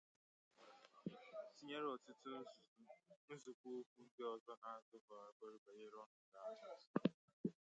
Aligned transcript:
tinyere 1.55 1.87
ọtụtụ 1.95 2.31
nzọpụ 3.35 3.69
ụkwụ 3.81 4.01
ndị 4.07 4.23
ọzọ 4.33 4.53
ha 4.61 4.71
zọpụgoro 4.89 5.53
banyere 5.63 5.97
ọnọdụ 6.03 6.37
ahụ. 6.45 6.55